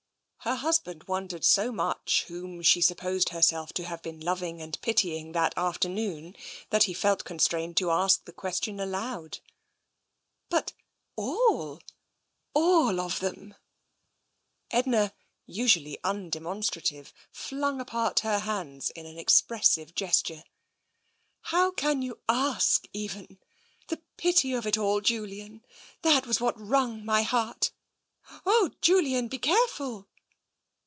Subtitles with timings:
[0.43, 4.81] Her husband wondered so much whom she sup posed herself to have been loving and
[4.81, 6.35] pitying that afternoon,
[6.71, 9.37] that he felt constrained to ask the question aloud."
[10.49, 10.73] But
[11.15, 11.79] all—
[12.55, 13.53] all of them!"
[14.71, 15.13] Edna,
[15.45, 20.43] usually undemonstrative, flung apart her hands in an expressive gesture.
[20.97, 23.37] '* How can you ask, even?
[23.89, 25.63] The pity of it all, Julian!
[26.01, 27.69] That was what wrung my heart....
[28.43, 29.27] Oh, Julian!
[29.27, 30.07] be careful."